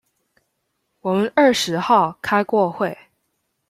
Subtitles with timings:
[1.01, 2.97] 我們二十號開過會